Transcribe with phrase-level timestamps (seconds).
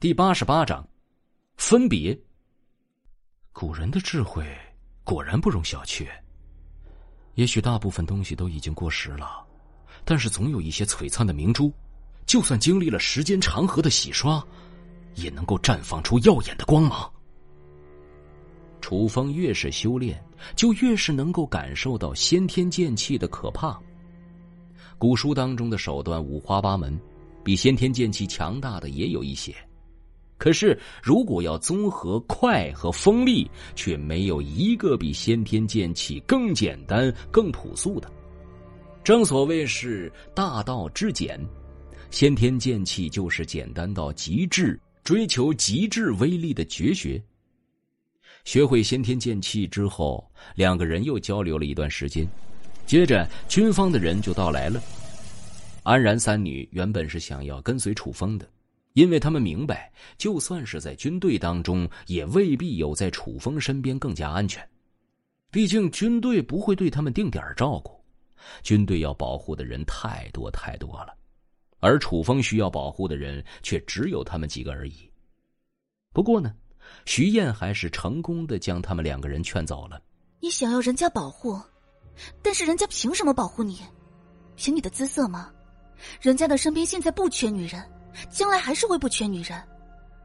[0.00, 0.86] 第八十八章，
[1.56, 2.18] 分别。
[3.54, 4.44] 古人的智慧
[5.02, 6.06] 果然不容小觑。
[7.36, 9.42] 也许大部分东西都已经过时了，
[10.04, 11.72] 但是总有一些璀璨的明珠，
[12.26, 14.44] 就算经历了时间长河的洗刷，
[15.14, 17.10] 也能够绽放出耀眼的光芒。
[18.82, 20.22] 楚风越是修炼，
[20.54, 23.80] 就越是能够感受到先天剑气的可怕。
[24.98, 27.00] 古书当中的手段五花八门，
[27.42, 29.54] 比先天剑气强大的也有一些。
[30.44, 38.12] 可是，如果要综合快和锋利，却没有一个比先天剑气更简单、更朴素的。
[39.02, 41.40] 正所谓是大道至简，
[42.10, 47.18] 先天剑气就是简单到极致、追求极致威力的绝学。
[48.44, 50.22] 学会先天剑气之后，
[50.54, 52.28] 两个人又交流了一段时间。
[52.84, 54.78] 接着，军方的人就到来了。
[55.84, 58.46] 安然三女原本是想要跟随楚风的。
[58.94, 64.66] 因为他们明白，就算是在军队当中，也未必有在楚风身边更加安全。
[65.50, 68.00] 毕竟军队不会对他们定点照顾，
[68.62, 71.14] 军队要保护的人太多太多了，
[71.80, 75.10] 而楚风需要保护的人却只有他们几个而已。
[76.12, 76.54] 不过呢，
[77.04, 80.00] 徐燕还是成功的将他们两个人劝走了。
[80.40, 81.60] 你想要人家保护，
[82.42, 83.80] 但是人家凭什么保护你？
[84.54, 85.52] 凭你的姿色吗？
[86.20, 87.82] 人家的身边现在不缺女人。
[88.30, 89.62] 将来还是会不缺女人，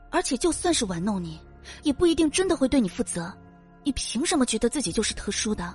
[0.09, 1.39] 而且就算是玩弄你，
[1.83, 3.35] 也不一定真的会对你负责。
[3.83, 5.73] 你凭什么觉得自己就是特殊的？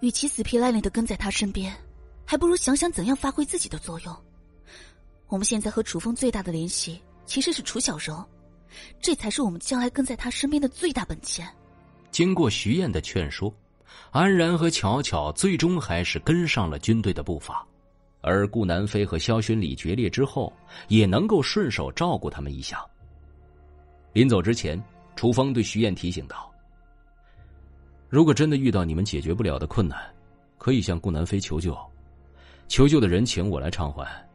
[0.00, 1.74] 与其死皮赖脸的跟在他身边，
[2.24, 4.16] 还不如想想怎样发挥自己的作用。
[5.28, 8.24] 我们现在和楚风最大的联系其实是楚小柔，
[9.00, 11.48] 这才是我们将来跟在他身边的最大本钱。
[12.10, 13.52] 经过徐燕的劝说，
[14.10, 17.66] 安然和巧巧最终还是跟上了军队的步伐。
[18.26, 20.50] 而顾南飞和萧勋礼决裂之后，
[20.88, 22.82] 也能够顺手照顾他们一下。
[24.14, 24.82] 临走之前，
[25.14, 26.50] 楚风对徐燕提醒道
[28.08, 30.00] ：“如果真的遇到你们解决不了的困难，
[30.56, 31.76] 可以向顾南飞求救，
[32.66, 34.26] 求救的人情我来偿还，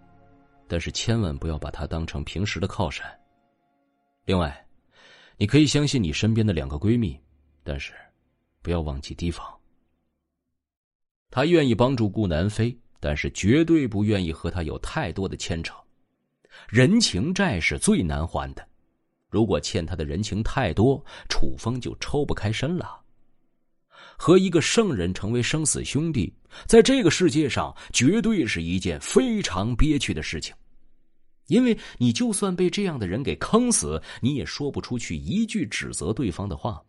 [0.67, 3.03] 但是千万不要把他当成平时的靠山。
[4.25, 4.63] 另外，
[5.38, 7.19] 你可以相信你身边的两个闺蜜，
[7.63, 7.91] 但是
[8.61, 9.51] 不要忘记提防。
[11.31, 15.73] 他愿意帮助顾南飞。”但是绝对不愿意和他有太多的牵扯，
[16.67, 18.67] 人情债是最难还的。
[19.29, 22.99] 如果欠他的人情太多，楚风就抽不开身了。
[24.17, 26.33] 和一个圣人成为生死兄弟，
[26.65, 30.53] 在这个世界上绝对是一件非常憋屈的事情，
[31.47, 36.83] 因为你就算被这样的人给坑死，你也说不出去一句指责对方的话。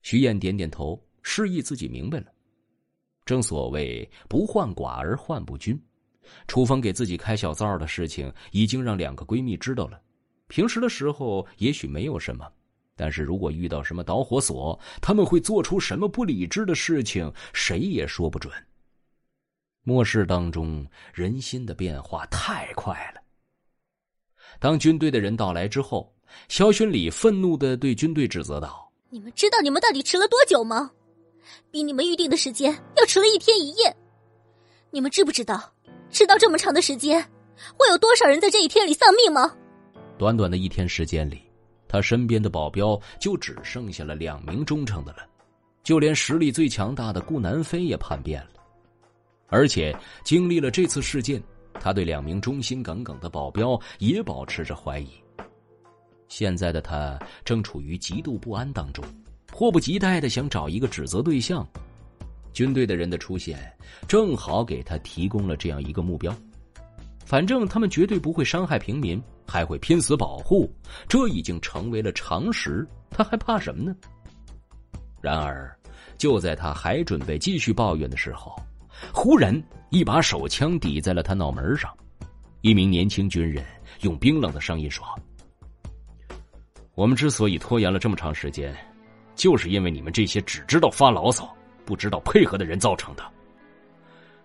[0.00, 2.26] 徐燕点点头，示意自己明白了。
[3.28, 5.78] 正所谓不患寡而患不均，
[6.46, 10.00] 楚风给自己开小灶的事情已经让两个闺蜜知道了。
[10.46, 12.50] 平时的时候也许没有什么，
[12.96, 18.50] 但是如果遇到什么导火索，他们会做出什么不理智的事情，谁也说不准。
[19.84, 23.20] 末世当中人心的变化太快了。
[24.58, 26.10] 当军队的人到来之后，
[26.48, 30.92] 萧勋礼愤怒的对军队指责道：“你们知道你们到底迟了多久吗？”
[31.70, 33.96] 比你们预定的时间要迟了一天一夜，
[34.90, 35.72] 你们知不知道，
[36.10, 37.22] 迟到这么长的时间，
[37.76, 39.54] 会有多少人在这一天里丧命吗？
[40.16, 41.42] 短短的一天时间里，
[41.86, 45.26] 他身边的保镖就只剩下了两名忠诚的了，
[45.82, 48.60] 就连实力最强大的顾南飞也叛变了，
[49.48, 51.42] 而且经历了这次事件，
[51.74, 55.08] 他对两名忠心耿耿的保镖也保持着怀疑。
[56.28, 59.04] 现在的他正处于极度不安当中。
[59.58, 61.66] 迫不及待的想找一个指责对象，
[62.52, 63.58] 军队的人的出现
[64.06, 66.32] 正好给他提供了这样一个目标。
[67.26, 70.72] 反正他们绝对不会伤害平民，还会拼死保护，
[71.08, 72.86] 这已经成为了常识。
[73.10, 73.96] 他还怕什么呢？
[75.20, 75.76] 然而，
[76.16, 78.54] 就在他还准备继续抱怨的时候，
[79.12, 79.60] 忽然
[79.90, 81.92] 一把手枪抵在了他脑门上。
[82.60, 83.66] 一名年轻军人
[84.02, 85.04] 用冰冷的声音说
[86.94, 88.72] ：“我们之所以拖延了这么长时间。”
[89.38, 91.48] 就是因为你们这些只知道发牢骚、
[91.86, 93.22] 不知道配合的人造成的。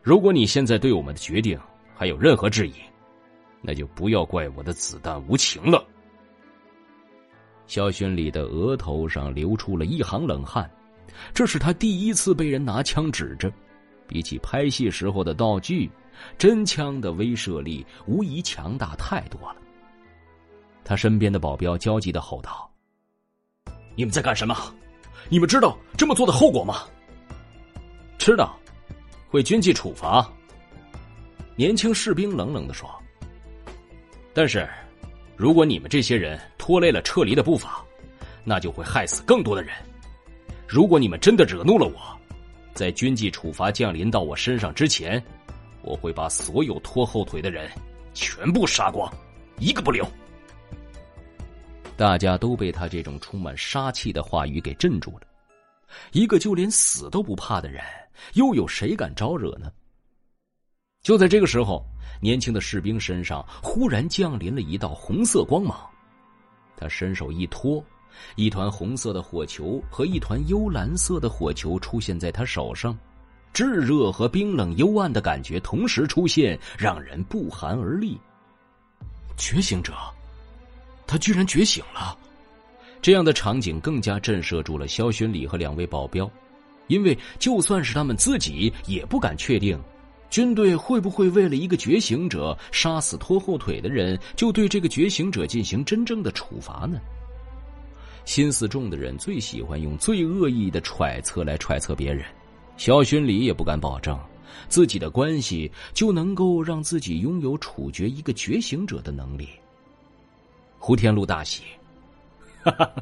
[0.03, 1.59] 如果你现在对我们的决定
[1.95, 2.73] 还有任何质疑，
[3.59, 5.83] 那就不要怪我的子弹无情了。
[7.65, 10.69] 肖勋礼的额头上流出了一行冷汗，
[11.33, 13.51] 这是他第一次被人拿枪指着。
[14.05, 15.89] 比起拍戏时候的道具，
[16.37, 19.55] 真枪的威慑力无疑强大太多了。
[20.83, 22.69] 他身边的保镖焦急的吼道
[23.95, 24.55] ：“你们在干什么？”
[25.29, 26.83] 你们知道这么做的后果吗？
[28.17, 28.57] 知道，
[29.27, 30.27] 会军纪处罚。
[31.55, 32.89] 年轻士兵冷冷的说
[34.33, 34.67] ：“但是，
[35.35, 37.83] 如果你们这些人拖累了撤离的步伐，
[38.43, 39.73] 那就会害死更多的人。
[40.67, 41.95] 如果你们真的惹怒了我，
[42.73, 45.23] 在军纪处罚降临到我身上之前，
[45.81, 47.69] 我会把所有拖后腿的人
[48.13, 49.11] 全部杀光，
[49.59, 50.05] 一个不留。
[51.95, 55.27] 大家都被他这种充满杀气的话语给镇住了。
[56.11, 57.83] 一个就连死都不怕的人，
[58.33, 59.71] 又有谁敢招惹呢？
[61.01, 61.85] 就在这个时候，
[62.21, 65.77] 年轻的士兵身上忽然降临了一道红色光芒，
[66.75, 67.83] 他伸手一托，
[68.35, 72.97] 一团红色的火球和一团幽蓝色的火球出现在他手上，
[73.53, 78.17] 炙热和冰冷幽暗的感觉同时出现，让人不寒而栗。
[79.35, 79.93] 觉醒者，
[81.13, 82.17] 他居然觉醒了！
[82.99, 86.27] 这样的场景更加震慑住了萧勋礼和两位保镖，
[86.87, 89.79] 因为就算是他们自己也不敢确定，
[90.31, 96.99] 军队会不会为了一个觉醒者杀死拖后腿的人，就对这个觉醒者进行真正的处罚呢？
[98.25, 102.25] 心思重的人最喜欢用最恶意的揣测来揣测别人，
[102.75, 104.19] 萧勋礼也不敢保证
[104.67, 109.47] 自己的关系就能够让自己拥有处决一个觉醒者的能力。
[110.85, 111.63] 胡天禄大喜。
[112.61, 112.93] 哈哈，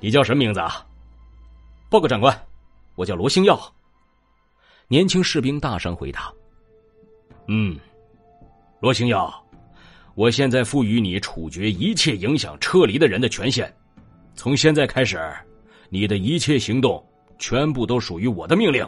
[0.00, 0.84] 你叫什么名字啊？
[1.88, 2.36] 报告长官，
[2.96, 3.56] 我叫罗星耀。
[4.88, 6.32] 年轻士兵大声回答
[7.46, 7.78] ：“嗯，
[8.80, 9.32] 罗星耀，
[10.16, 13.72] 我现在赋予你处决一切影响撤离的人的权限。
[14.34, 15.32] 从现在开始，
[15.90, 17.00] 你的一切行动
[17.38, 18.84] 全部都属于我的命令。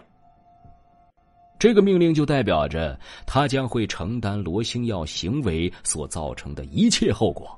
[1.56, 7.56] 这个命令就代表着他将会承担罗星耀行为所造成的一切后果。”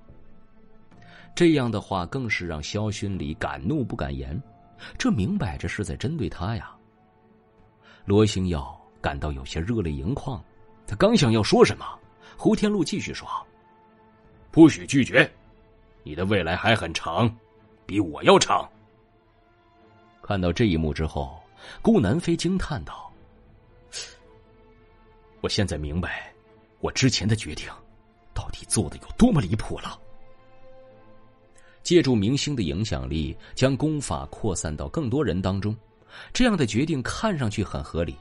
[1.35, 4.41] 这样的话更是让萧勋礼敢怒不敢言，
[4.97, 6.71] 这明摆着是在针对他呀。
[8.05, 10.43] 罗星耀感到有些热泪盈眶，
[10.87, 11.85] 他刚想要说什么，
[12.37, 13.27] 胡天禄继续说
[14.53, 15.29] ：“不许拒绝，
[16.05, 17.35] 你的未来还很长，
[17.85, 18.69] 比我要长。”
[20.23, 21.43] 看到这一幕之后，
[21.83, 23.13] 顾南飞惊叹道
[25.43, 26.33] ：“我现在明白，
[26.79, 27.69] 我之前的决定，
[28.33, 29.99] 到底做的有多么离谱了。”
[31.85, 35.77] 借助明星的影响力，将功法扩散到更多人当中，
[36.33, 38.17] 这样的决定看上去很合理，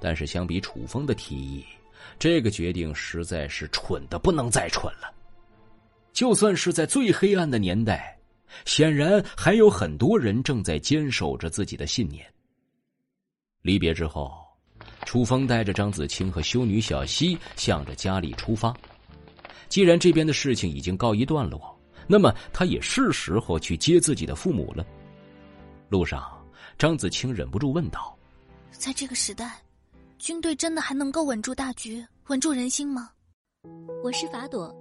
[0.00, 1.64] 但是相比楚风的提议，
[2.20, 5.12] 这个决定实在是蠢的不能再蠢了。
[6.12, 8.16] 就算是在最黑暗的年代，
[8.64, 12.24] 显然还有很多人正在坚守着自己的信念。
[13.62, 14.32] 离别之后，
[15.04, 18.72] 楚风带着张子清和修女小溪向着家里出发。
[19.68, 21.76] 既然这边的事情已经告一段落。
[22.06, 24.84] 那么，他也是时候去接自己的父母了。
[25.88, 26.22] 路上，
[26.78, 28.16] 张子清忍不住问道
[28.70, 29.60] ：“在这个时代，
[30.18, 33.10] 军队真的还能够稳住大局、稳住人心吗？”
[34.02, 34.74] 我是法朵，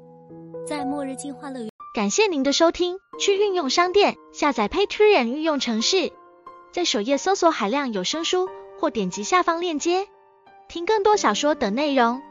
[0.68, 1.70] 在末日进化乐园。
[1.94, 6.12] 感谢您的收听，去运用商店下载 Patreon 运用城市，
[6.72, 8.48] 在首页搜索海量有声书，
[8.80, 10.08] 或点击下方链接
[10.68, 12.22] 听更多小说等内容。